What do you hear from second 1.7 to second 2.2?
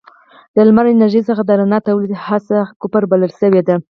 تولید